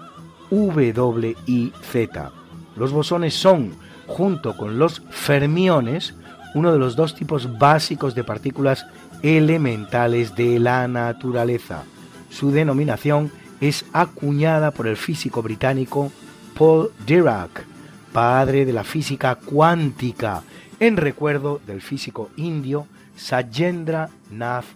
[0.51, 2.31] W y Z.
[2.76, 6.15] Los bosones son junto con los fermiones,
[6.55, 8.87] uno de los dos tipos básicos de partículas
[9.23, 11.85] elementales de la naturaleza.
[12.31, 13.31] Su denominación
[13.61, 16.11] es acuñada por el físico británico
[16.59, 17.65] Paul Dirac,
[18.13, 20.43] padre de la física cuántica,
[20.81, 22.87] en recuerdo del físico indio
[23.17, 24.67] Sajendra Nath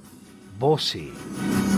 [0.59, 1.72] Bose.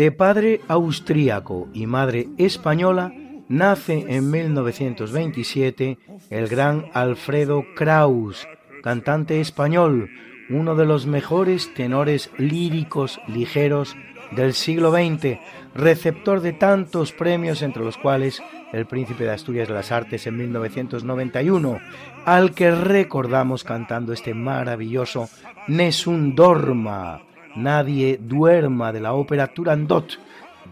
[0.00, 3.12] De padre austríaco y madre española,
[3.50, 5.98] nace en 1927
[6.30, 8.48] el gran Alfredo Kraus,
[8.82, 10.08] cantante español,
[10.48, 13.94] uno de los mejores tenores líricos ligeros
[14.30, 15.38] del siglo XX,
[15.74, 18.42] receptor de tantos premios entre los cuales
[18.72, 21.78] el Príncipe de Asturias de las Artes en 1991,
[22.24, 25.28] al que recordamos cantando este maravilloso
[25.68, 27.20] Nessun Dorma,
[27.56, 30.18] Nadie duerma de la ópera Turandot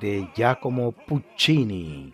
[0.00, 2.12] de Giacomo Puccini.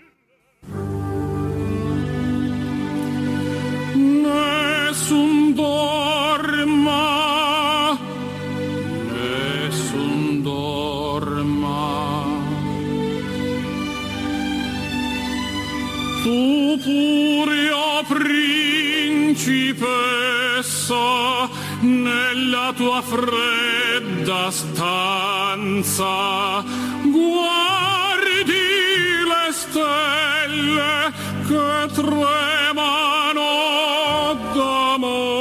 [3.94, 6.98] Nessun dorma,
[9.12, 12.24] nessun dorma.
[16.22, 19.84] Tu puria principessa,
[22.04, 26.12] nella tua fredda stanza.
[27.02, 28.52] Guardi
[29.32, 31.12] le stelle
[31.48, 33.50] che tremano
[34.52, 35.33] d'amore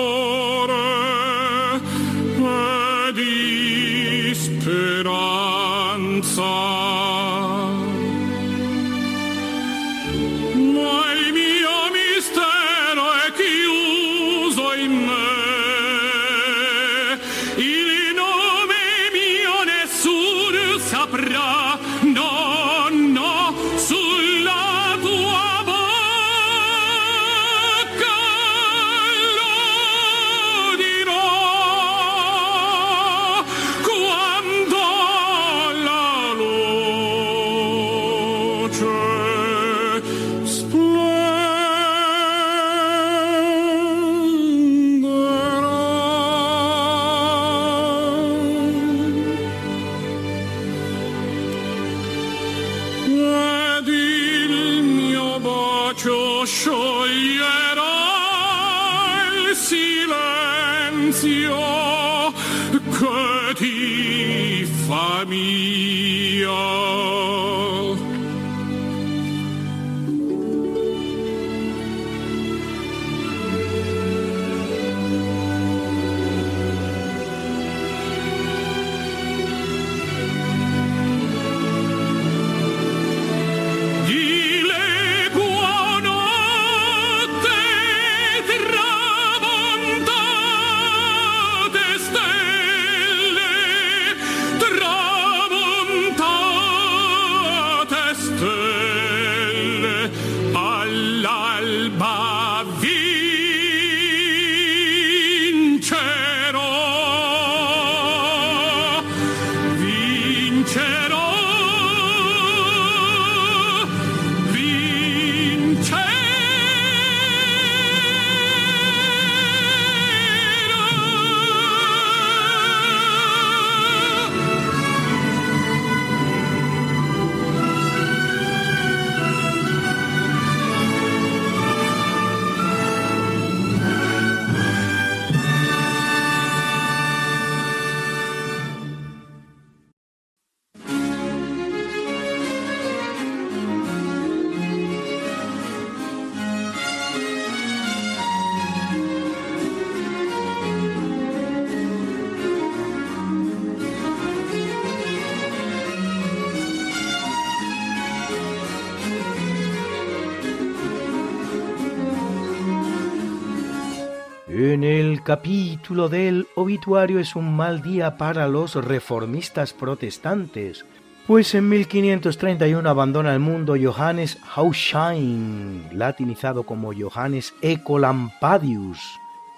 [164.74, 170.84] En el capítulo del obituario es un mal día para los reformistas protestantes,
[171.28, 178.98] pues en 1531 abandona el mundo Johannes Hauschein, latinizado como Johannes Ecolampadius,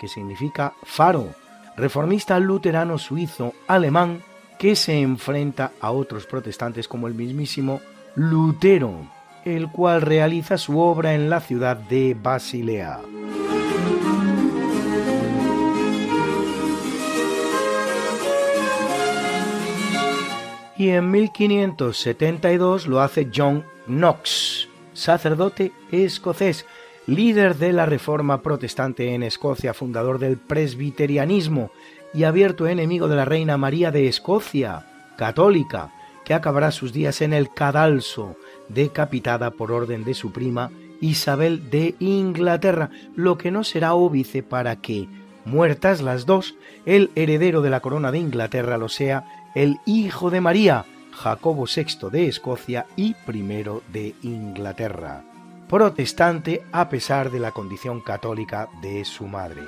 [0.01, 1.29] que significa faro,
[1.77, 4.21] reformista luterano suizo alemán
[4.59, 7.79] que se enfrenta a otros protestantes como el mismísimo
[8.15, 9.07] Lutero,
[9.45, 12.99] el cual realiza su obra en la ciudad de Basilea.
[20.77, 26.65] Y en 1572 lo hace John Knox, sacerdote escocés,
[27.07, 31.71] líder de la Reforma Protestante en Escocia, fundador del presbiterianismo
[32.13, 34.85] y abierto enemigo de la Reina María de Escocia,
[35.17, 35.91] católica,
[36.23, 38.35] que acabará sus días en el cadalso,
[38.67, 44.77] decapitada por orden de su prima Isabel de Inglaterra, lo que no será óbice para
[44.77, 45.07] que,
[45.45, 46.55] muertas las dos,
[46.85, 52.09] el heredero de la corona de Inglaterra lo sea el hijo de María, Jacobo VI
[52.11, 55.23] de Escocia y I de Inglaterra,
[55.69, 59.61] protestante a pesar de la condición católica de su madre.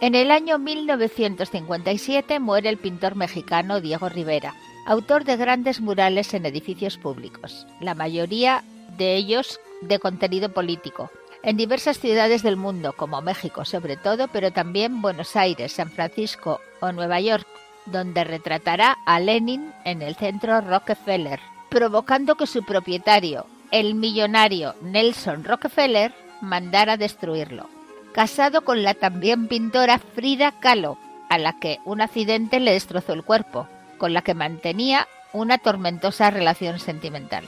[0.00, 4.52] En el año 1957 muere el pintor mexicano Diego Rivera,
[4.84, 8.64] autor de grandes murales en edificios públicos, la mayoría
[8.96, 11.10] de ellos de contenido político,
[11.42, 16.60] en diversas ciudades del mundo, como México sobre todo, pero también Buenos Aires, San Francisco
[16.80, 17.46] o Nueva York,
[17.86, 25.44] donde retratará a Lenin en el centro Rockefeller, provocando que su propietario, el millonario Nelson
[25.44, 27.68] Rockefeller, mandara destruirlo.
[28.12, 33.24] Casado con la también pintora Frida Kahlo, a la que un accidente le destrozó el
[33.24, 33.66] cuerpo,
[33.98, 37.44] con la que mantenía una tormentosa relación sentimental.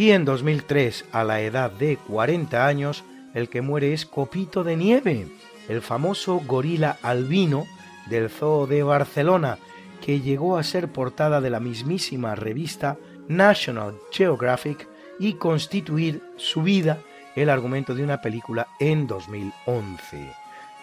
[0.00, 4.74] Y en 2003, a la edad de 40 años, el que muere es Copito de
[4.74, 5.28] Nieve,
[5.68, 7.66] el famoso gorila albino
[8.08, 9.58] del Zoo de Barcelona,
[10.00, 12.96] que llegó a ser portada de la mismísima revista
[13.28, 14.88] National Geographic
[15.18, 17.00] y constituir su vida
[17.36, 20.32] el argumento de una película en 2011.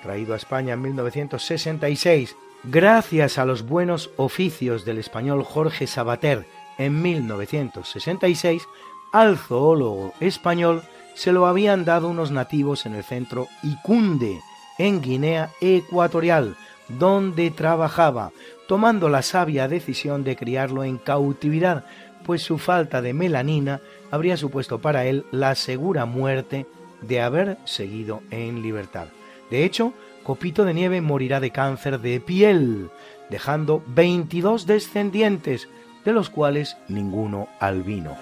[0.03, 6.45] Traído a España en 1966, gracias a los buenos oficios del español Jorge Sabater
[6.78, 8.68] en 1966,
[9.18, 10.84] al zoólogo español
[11.15, 14.41] se lo habían dado unos nativos en el centro Icunde,
[14.78, 16.55] en Guinea Ecuatorial,
[16.88, 18.32] donde trabajaba,
[18.68, 21.84] tomando la sabia decisión de criarlo en cautividad,
[22.28, 26.68] pues su falta de melanina habría supuesto para él la segura muerte
[27.01, 29.07] de haber seguido en libertad.
[29.49, 32.91] De hecho, Copito de Nieve morirá de cáncer de piel,
[33.32, 35.70] dejando 22 descendientes,
[36.05, 38.15] de los cuales ninguno albino.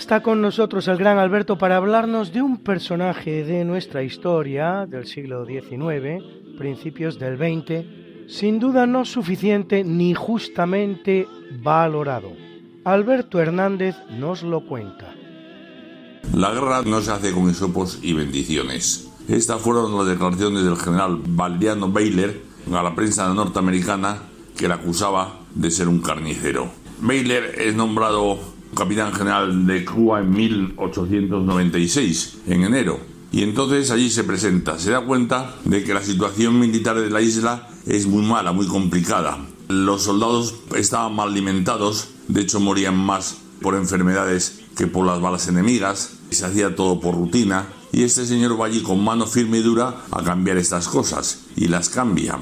[0.00, 5.06] Está con nosotros el gran Alberto para hablarnos de un personaje de nuestra historia del
[5.06, 6.24] siglo XIX,
[6.56, 7.84] principios del XX,
[8.26, 11.28] sin duda no suficiente ni justamente
[11.62, 12.32] valorado.
[12.82, 15.14] Alberto Hernández nos lo cuenta.
[16.32, 19.10] La guerra no se hace con hisopos y bendiciones.
[19.28, 22.32] Estas fueron las declaraciones del general Valdiano Baylor
[22.72, 24.22] a la prensa norteamericana
[24.56, 26.70] que le acusaba de ser un carnicero.
[27.02, 28.38] Baylor es nombrado
[28.80, 32.98] capitán general de Cuba en 1896, en enero.
[33.30, 37.20] Y entonces allí se presenta, se da cuenta de que la situación militar de la
[37.20, 39.36] isla es muy mala, muy complicada.
[39.68, 45.46] Los soldados estaban mal alimentados, de hecho morían más por enfermedades que por las balas
[45.46, 49.62] enemigas, se hacía todo por rutina, y este señor va allí con mano firme y
[49.62, 52.38] dura a cambiar estas cosas, y las cambia.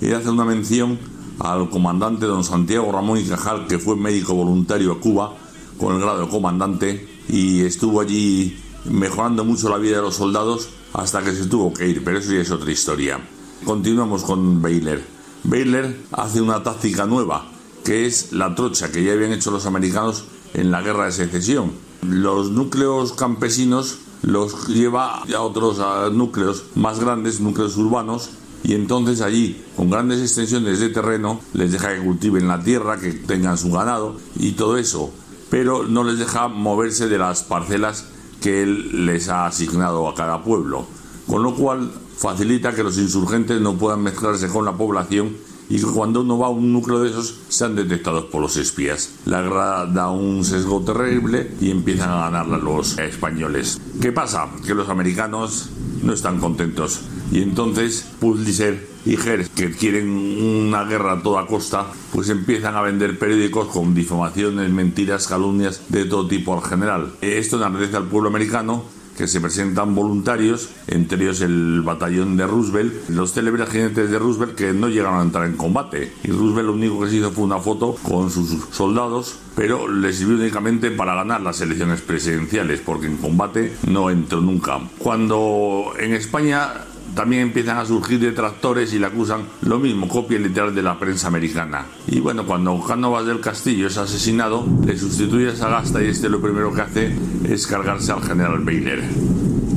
[0.00, 1.00] Y hace una mención
[1.40, 5.34] al comandante don Santiago Ramón y Cajal, que fue médico voluntario a Cuba,
[5.82, 10.68] con el grado de comandante y estuvo allí mejorando mucho la vida de los soldados
[10.92, 13.18] hasta que se tuvo que ir, pero eso ya es otra historia.
[13.64, 15.00] Continuamos con Baylor.
[15.42, 17.46] Baylor hace una táctica nueva,
[17.84, 20.24] que es la trocha que ya habían hecho los americanos
[20.54, 21.72] en la guerra de secesión.
[22.02, 25.80] los núcleos campesinos los lleva a otros
[26.12, 28.30] núcleos más grandes, núcleos urbanos,
[28.62, 33.12] y entonces allí, con grandes extensiones de terreno, les deja que cultiven la tierra, que
[33.12, 35.12] tengan su ganado y todo eso,
[35.52, 38.06] pero no les deja moverse de las parcelas
[38.40, 40.86] que él les ha asignado a cada pueblo,
[41.26, 45.36] con lo cual facilita que los insurgentes no puedan mezclarse con la población
[45.68, 49.10] y que cuando uno va a un núcleo de esos sean detectados por los espías.
[49.26, 53.78] La guerra da un sesgo terrible y empiezan a ganarla los españoles.
[54.00, 54.48] ¿Qué pasa?
[54.66, 55.68] Que los americanos
[56.02, 61.86] no están contentos y entonces Pulitzer y Hertz, que quieren una guerra a toda costa,
[62.12, 67.12] pues empiezan a vender periódicos con difamaciones, mentiras, calumnias de todo tipo al general.
[67.20, 68.84] Esto enardece al pueblo americano
[69.16, 74.54] que se presentan voluntarios, entre ellos el batallón de Roosevelt, los célebres jinetes de Roosevelt
[74.54, 76.12] que no llegaron a entrar en combate.
[76.24, 80.12] Y Roosevelt lo único que se hizo fue una foto con sus soldados, pero le
[80.12, 84.80] sirvió únicamente para ganar las elecciones presidenciales, porque en combate no entró nunca.
[84.98, 86.72] Cuando en España
[87.14, 91.28] también empiezan a surgir detractores y le acusan lo mismo, copia literal de la prensa
[91.28, 91.86] americana.
[92.06, 96.40] Y bueno, cuando Cánovas del Castillo es asesinado, le sustituye a Sagasta y este lo
[96.40, 99.00] primero que hace es cargarse al general Baylor.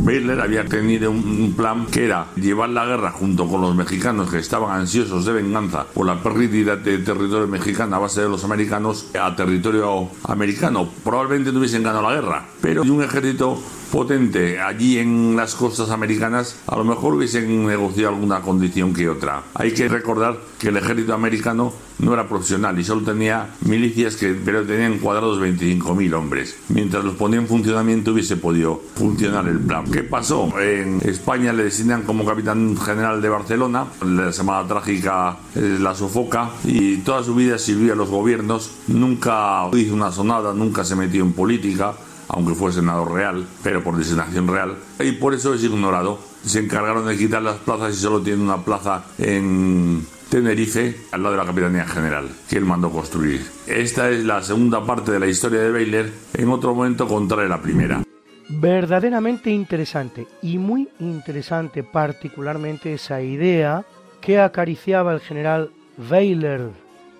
[0.05, 4.37] Baylor había tenido un plan que era llevar la guerra junto con los mexicanos que
[4.37, 9.07] estaban ansiosos de venganza por la pérdida de territorio mexicano a base de los americanos
[9.19, 10.87] a territorio americano.
[11.03, 13.59] Probablemente no hubiesen ganado la guerra, pero un ejército
[13.91, 19.43] potente allí en las costas americanas, a lo mejor hubiesen negociado alguna condición que otra.
[19.53, 24.33] Hay que recordar que el ejército americano no era profesional y solo tenía milicias que
[24.33, 26.57] pero tenían cuadrados 25.000 hombres.
[26.69, 29.89] Mientras los ponía en funcionamiento hubiese podido funcionar el plan.
[29.89, 30.53] ¿Qué pasó?
[30.59, 36.49] En España le designan como capitán general de Barcelona, la semana trágica eh, la sofoca
[36.63, 41.23] y toda su vida sirvió a los gobiernos, nunca hizo una sonada, nunca se metió
[41.23, 41.93] en política
[42.27, 46.19] aunque fue senador real, pero por designación real, y por eso es ignorado.
[46.45, 51.33] Se encargaron de quitar las plazas y solo tiene una plaza en Tenerife, al lado
[51.33, 53.45] de la Capitanía General, que él mandó construir.
[53.67, 57.61] Esta es la segunda parte de la historia de Baylor, en otro momento contaré la
[57.61, 58.03] primera.
[58.47, 63.85] Verdaderamente interesante y muy interesante particularmente esa idea
[64.21, 66.71] que acariciaba el general Baylor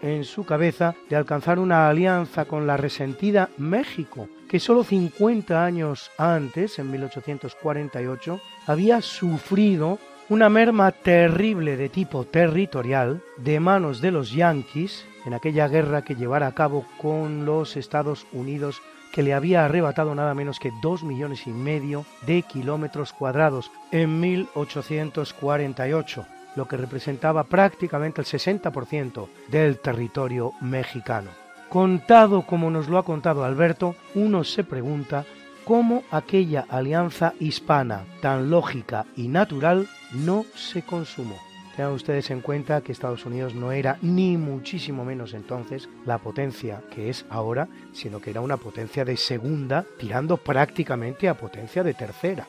[0.01, 6.11] en su cabeza de alcanzar una alianza con la resentida México, que solo 50 años
[6.17, 14.31] antes, en 1848, había sufrido una merma terrible de tipo territorial de manos de los
[14.31, 18.81] yanquis en aquella guerra que llevara a cabo con los Estados Unidos
[19.11, 24.19] que le había arrebatado nada menos que dos millones y medio de kilómetros cuadrados en
[24.19, 26.25] 1848,
[26.55, 31.44] lo que representaba prácticamente el 60% del territorio mexicano.
[31.69, 35.25] Contado como nos lo ha contado Alberto, uno se pregunta
[35.65, 41.37] cómo aquella alianza hispana tan lógica y natural no se consumó.
[41.75, 46.81] Tengan ustedes en cuenta que Estados Unidos no era ni muchísimo menos entonces la potencia
[46.93, 51.93] que es ahora, sino que era una potencia de segunda, tirando prácticamente a potencia de
[51.93, 52.47] tercera.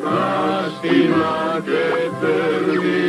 [0.00, 3.07] Lástima que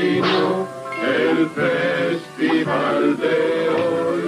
[1.15, 4.23] el festival de hoy.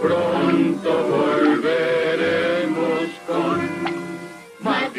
[0.00, 2.58] Pronto volveremos
[3.26, 3.58] con
[4.60, 4.90] más.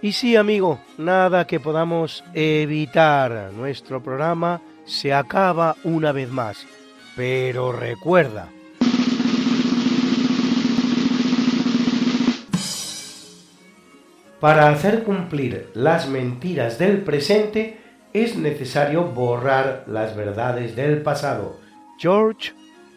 [0.00, 3.50] Y sí, amigo, nada que podamos evitar.
[3.52, 6.66] Nuestro programa se acaba una vez más.
[7.16, 8.48] Pero recuerda,
[14.40, 21.56] Para hacer cumplir las mentiras del presente es necesario borrar las verdades del pasado.
[21.98, 22.52] George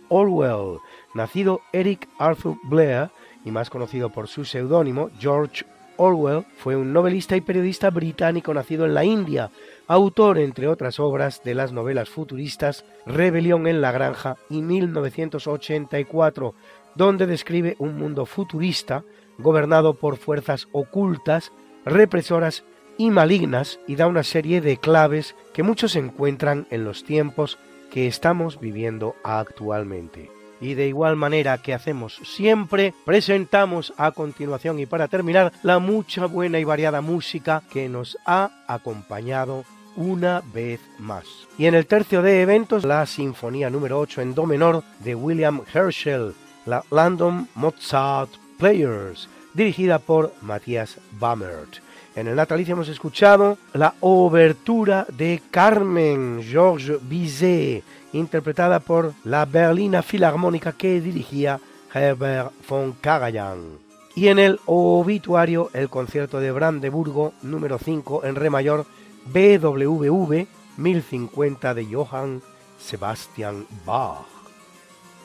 [0.10, 0.80] Orwell,
[1.14, 3.10] nacido Eric Arthur Blair
[3.44, 5.66] y más conocido por su seudónimo George
[5.98, 9.52] Orwell, fue un novelista y periodista británico nacido en la India,
[9.88, 16.54] autor, entre otras obras, de las novelas futuristas Rebelión en la Granja y 1984,
[16.96, 19.04] donde describe un mundo futurista
[19.38, 21.52] gobernado por fuerzas ocultas,
[21.86, 22.64] represoras
[22.98, 27.58] y malignas y da una serie de claves que muchos encuentran en los tiempos
[27.92, 30.32] que estamos viviendo actualmente.
[30.62, 36.28] Y de igual manera que hacemos siempre, presentamos a continuación y para terminar la mucha
[36.28, 39.66] buena y variada música que nos ha acompañado
[39.96, 41.26] una vez más.
[41.58, 45.62] Y en el tercio de eventos, la Sinfonía número 8 en Do menor de William
[45.74, 46.34] Herschel,
[46.66, 51.80] la London Mozart Players, dirigida por Matthias Bammert.
[52.14, 60.02] En el natalicio hemos escuchado la obertura de Carmen Georges Bizet, interpretada por la Berlina
[60.02, 61.62] Filarmónica que dirigía
[61.94, 63.80] Herbert von Karajan.
[64.14, 68.86] Y en el obituario el concierto de Brandeburgo número 5 en re mayor
[69.28, 72.42] BWV 1050 de Johann
[72.78, 74.26] Sebastian Bach.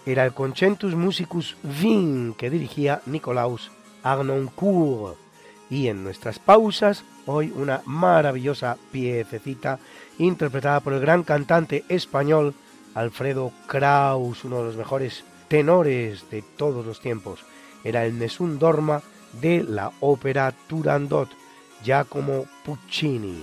[0.04, 3.72] Era el Concentus Musicus Wien que dirigía Nicolaus
[4.04, 5.25] Arnoncourt.
[5.68, 9.78] Y en nuestras pausas, hoy una maravillosa piececita
[10.18, 12.54] interpretada por el gran cantante español
[12.94, 17.40] Alfredo Kraus, uno de los mejores tenores de todos los tiempos.
[17.84, 19.02] Era el Nessun Dorma
[19.40, 21.28] de la ópera Turandot,
[21.84, 23.42] Giacomo Puccini.